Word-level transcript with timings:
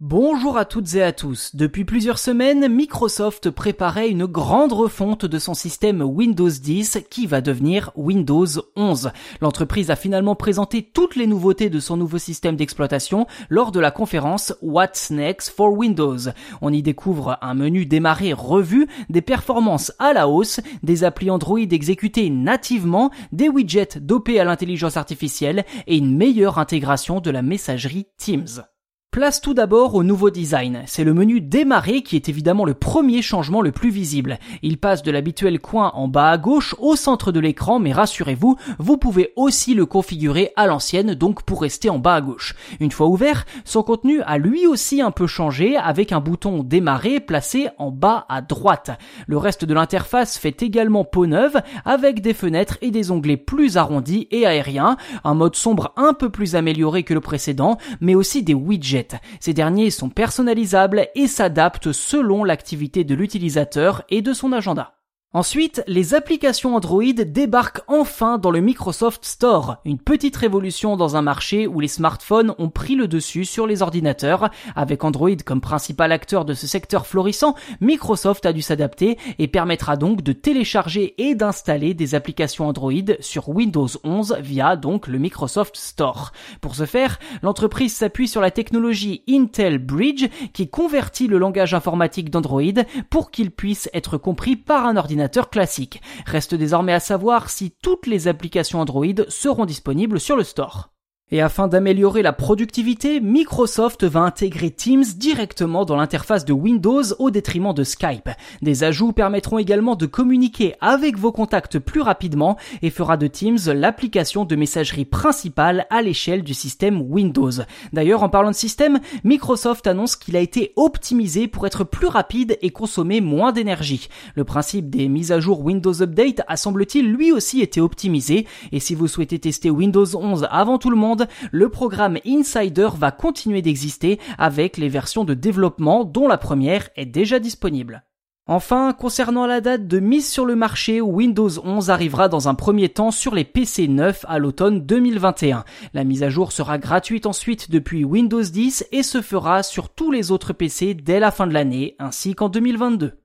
Bonjour 0.00 0.56
à 0.56 0.64
toutes 0.64 0.94
et 0.94 1.02
à 1.02 1.10
tous. 1.10 1.56
Depuis 1.56 1.84
plusieurs 1.84 2.20
semaines, 2.20 2.68
Microsoft 2.68 3.50
préparait 3.50 4.08
une 4.08 4.26
grande 4.26 4.72
refonte 4.72 5.26
de 5.26 5.38
son 5.40 5.54
système 5.54 6.02
Windows 6.02 6.48
10 6.48 7.00
qui 7.10 7.26
va 7.26 7.40
devenir 7.40 7.90
Windows 7.96 8.46
11. 8.76 9.10
L'entreprise 9.40 9.90
a 9.90 9.96
finalement 9.96 10.36
présenté 10.36 10.84
toutes 10.84 11.16
les 11.16 11.26
nouveautés 11.26 11.68
de 11.68 11.80
son 11.80 11.96
nouveau 11.96 12.18
système 12.18 12.54
d'exploitation 12.54 13.26
lors 13.48 13.72
de 13.72 13.80
la 13.80 13.90
conférence 13.90 14.54
What's 14.62 15.10
Next 15.10 15.50
for 15.50 15.72
Windows. 15.72 16.30
On 16.62 16.72
y 16.72 16.80
découvre 16.80 17.36
un 17.42 17.54
menu 17.54 17.84
démarré 17.84 18.32
revu, 18.32 18.86
des 19.10 19.20
performances 19.20 19.92
à 19.98 20.12
la 20.12 20.28
hausse, 20.28 20.60
des 20.84 21.02
applis 21.02 21.28
Android 21.28 21.58
exécutées 21.58 22.30
nativement, 22.30 23.10
des 23.32 23.48
widgets 23.48 23.98
dopés 24.00 24.38
à 24.38 24.44
l'intelligence 24.44 24.96
artificielle 24.96 25.64
et 25.88 25.96
une 25.96 26.16
meilleure 26.16 26.58
intégration 26.58 27.18
de 27.18 27.32
la 27.32 27.42
messagerie 27.42 28.06
Teams. 28.16 28.62
Place 29.10 29.40
tout 29.40 29.54
d'abord 29.54 29.94
au 29.94 30.04
nouveau 30.04 30.28
design. 30.28 30.82
C'est 30.84 31.02
le 31.02 31.14
menu 31.14 31.40
démarrer 31.40 32.02
qui 32.02 32.14
est 32.14 32.28
évidemment 32.28 32.66
le 32.66 32.74
premier 32.74 33.22
changement 33.22 33.62
le 33.62 33.72
plus 33.72 33.88
visible. 33.88 34.38
Il 34.62 34.76
passe 34.76 35.02
de 35.02 35.10
l'habituel 35.10 35.60
coin 35.60 35.92
en 35.94 36.08
bas 36.08 36.30
à 36.30 36.36
gauche 36.36 36.74
au 36.78 36.94
centre 36.94 37.32
de 37.32 37.40
l'écran, 37.40 37.78
mais 37.78 37.92
rassurez-vous, 37.92 38.56
vous 38.78 38.98
pouvez 38.98 39.32
aussi 39.34 39.72
le 39.72 39.86
configurer 39.86 40.52
à 40.56 40.66
l'ancienne, 40.66 41.14
donc 41.14 41.42
pour 41.42 41.62
rester 41.62 41.88
en 41.88 41.98
bas 41.98 42.16
à 42.16 42.20
gauche. 42.20 42.54
Une 42.80 42.90
fois 42.90 43.06
ouvert, 43.06 43.46
son 43.64 43.82
contenu 43.82 44.20
a 44.20 44.36
lui 44.36 44.66
aussi 44.66 45.00
un 45.00 45.10
peu 45.10 45.26
changé 45.26 45.78
avec 45.78 46.12
un 46.12 46.20
bouton 46.20 46.62
démarrer 46.62 47.18
placé 47.18 47.68
en 47.78 47.90
bas 47.90 48.26
à 48.28 48.42
droite. 48.42 48.90
Le 49.26 49.38
reste 49.38 49.64
de 49.64 49.72
l'interface 49.72 50.36
fait 50.36 50.62
également 50.62 51.04
peau 51.04 51.24
neuve 51.24 51.62
avec 51.86 52.20
des 52.20 52.34
fenêtres 52.34 52.76
et 52.82 52.90
des 52.90 53.10
onglets 53.10 53.38
plus 53.38 53.78
arrondis 53.78 54.28
et 54.30 54.44
aériens, 54.44 54.98
un 55.24 55.34
mode 55.34 55.56
sombre 55.56 55.94
un 55.96 56.12
peu 56.12 56.28
plus 56.28 56.56
amélioré 56.56 57.04
que 57.04 57.14
le 57.14 57.20
précédent, 57.20 57.78
mais 58.02 58.14
aussi 58.14 58.42
des 58.42 58.52
widgets 58.54 58.97
ces 59.40 59.54
derniers 59.54 59.90
sont 59.90 60.08
personnalisables 60.08 61.08
et 61.14 61.26
s'adaptent 61.26 61.92
selon 61.92 62.44
l'activité 62.44 63.04
de 63.04 63.14
l'utilisateur 63.14 64.02
et 64.08 64.22
de 64.22 64.32
son 64.32 64.52
agenda. 64.52 64.97
Ensuite, 65.34 65.82
les 65.86 66.14
applications 66.14 66.74
Android 66.74 67.02
débarquent 67.12 67.82
enfin 67.86 68.38
dans 68.38 68.50
le 68.50 68.62
Microsoft 68.62 69.26
Store, 69.26 69.76
une 69.84 69.98
petite 69.98 70.34
révolution 70.34 70.96
dans 70.96 71.16
un 71.16 71.22
marché 71.22 71.66
où 71.66 71.80
les 71.80 71.86
smartphones 71.86 72.54
ont 72.56 72.70
pris 72.70 72.94
le 72.94 73.08
dessus 73.08 73.44
sur 73.44 73.66
les 73.66 73.82
ordinateurs. 73.82 74.48
Avec 74.74 75.04
Android 75.04 75.36
comme 75.44 75.60
principal 75.60 76.12
acteur 76.12 76.46
de 76.46 76.54
ce 76.54 76.66
secteur 76.66 77.06
florissant, 77.06 77.54
Microsoft 77.82 78.46
a 78.46 78.54
dû 78.54 78.62
s'adapter 78.62 79.18
et 79.38 79.48
permettra 79.48 79.98
donc 79.98 80.22
de 80.22 80.32
télécharger 80.32 81.14
et 81.18 81.34
d'installer 81.34 81.92
des 81.92 82.14
applications 82.14 82.66
Android 82.66 82.94
sur 83.20 83.50
Windows 83.50 83.88
11 84.04 84.38
via 84.40 84.76
donc 84.76 85.08
le 85.08 85.18
Microsoft 85.18 85.76
Store. 85.76 86.32
Pour 86.62 86.74
ce 86.74 86.86
faire, 86.86 87.18
l'entreprise 87.42 87.94
s'appuie 87.94 88.28
sur 88.28 88.40
la 88.40 88.50
technologie 88.50 89.24
Intel 89.28 89.76
Bridge 89.76 90.26
qui 90.54 90.70
convertit 90.70 91.26
le 91.26 91.36
langage 91.36 91.74
informatique 91.74 92.30
d'Android 92.30 92.62
pour 93.10 93.30
qu'il 93.30 93.50
puisse 93.50 93.90
être 93.92 94.16
compris 94.16 94.56
par 94.56 94.86
un 94.86 94.96
ordinateur 94.96 95.17
classique. 95.50 96.00
Reste 96.26 96.54
désormais 96.54 96.92
à 96.92 97.00
savoir 97.00 97.50
si 97.50 97.72
toutes 97.82 98.06
les 98.06 98.28
applications 98.28 98.80
Android 98.80 99.06
seront 99.28 99.64
disponibles 99.64 100.20
sur 100.20 100.36
le 100.36 100.44
store. 100.44 100.90
Et 101.30 101.42
afin 101.42 101.68
d'améliorer 101.68 102.22
la 102.22 102.32
productivité, 102.32 103.20
Microsoft 103.20 104.04
va 104.04 104.20
intégrer 104.20 104.70
Teams 104.70 105.04
directement 105.16 105.84
dans 105.84 105.96
l'interface 105.96 106.46
de 106.46 106.54
Windows 106.54 107.02
au 107.18 107.30
détriment 107.30 107.74
de 107.74 107.84
Skype. 107.84 108.30
Des 108.62 108.82
ajouts 108.82 109.12
permettront 109.12 109.58
également 109.58 109.94
de 109.94 110.06
communiquer 110.06 110.74
avec 110.80 111.18
vos 111.18 111.30
contacts 111.30 111.78
plus 111.78 112.00
rapidement 112.00 112.56
et 112.80 112.88
fera 112.88 113.18
de 113.18 113.26
Teams 113.26 113.58
l'application 113.66 114.46
de 114.46 114.56
messagerie 114.56 115.04
principale 115.04 115.86
à 115.90 116.00
l'échelle 116.00 116.42
du 116.42 116.54
système 116.54 117.02
Windows. 117.02 117.50
D'ailleurs, 117.92 118.22
en 118.22 118.30
parlant 118.30 118.50
de 118.50 118.56
système, 118.56 118.98
Microsoft 119.22 119.86
annonce 119.86 120.16
qu'il 120.16 120.34
a 120.34 120.40
été 120.40 120.72
optimisé 120.76 121.46
pour 121.46 121.66
être 121.66 121.84
plus 121.84 122.06
rapide 122.06 122.56
et 122.62 122.70
consommer 122.70 123.20
moins 123.20 123.52
d'énergie. 123.52 124.08
Le 124.34 124.44
principe 124.44 124.88
des 124.88 125.08
mises 125.08 125.30
à 125.30 125.40
jour 125.40 125.60
Windows 125.60 126.00
Update 126.02 126.40
a 126.48 126.56
semble-t-il 126.56 127.12
lui 127.12 127.32
aussi 127.32 127.60
été 127.60 127.82
optimisé 127.82 128.46
et 128.72 128.80
si 128.80 128.94
vous 128.94 129.08
souhaitez 129.08 129.38
tester 129.38 129.68
Windows 129.68 130.06
11 130.16 130.48
avant 130.50 130.78
tout 130.78 130.88
le 130.88 130.96
monde, 130.96 131.17
le 131.50 131.68
programme 131.68 132.18
Insider 132.26 132.88
va 132.96 133.10
continuer 133.10 133.62
d'exister 133.62 134.18
avec 134.38 134.76
les 134.76 134.88
versions 134.88 135.24
de 135.24 135.34
développement 135.34 136.04
dont 136.04 136.28
la 136.28 136.38
première 136.38 136.90
est 136.96 137.06
déjà 137.06 137.38
disponible. 137.38 138.04
Enfin, 138.50 138.94
concernant 138.94 139.46
la 139.46 139.60
date 139.60 139.86
de 139.86 140.00
mise 140.00 140.26
sur 140.26 140.46
le 140.46 140.56
marché, 140.56 141.02
Windows 141.02 141.50
11 141.62 141.90
arrivera 141.90 142.30
dans 142.30 142.48
un 142.48 142.54
premier 142.54 142.88
temps 142.88 143.10
sur 143.10 143.34
les 143.34 143.44
PC 143.44 143.88
neufs 143.88 144.24
à 144.26 144.38
l'automne 144.38 144.86
2021. 144.86 145.64
La 145.92 146.02
mise 146.02 146.22
à 146.22 146.30
jour 146.30 146.50
sera 146.50 146.78
gratuite 146.78 147.26
ensuite 147.26 147.70
depuis 147.70 148.04
Windows 148.04 148.42
10 148.42 148.86
et 148.90 149.02
se 149.02 149.20
fera 149.20 149.62
sur 149.62 149.90
tous 149.90 150.10
les 150.10 150.30
autres 150.30 150.54
PC 150.54 150.94
dès 150.94 151.20
la 151.20 151.30
fin 151.30 151.46
de 151.46 151.52
l'année 151.52 151.94
ainsi 151.98 152.34
qu'en 152.34 152.48
2022. 152.48 153.18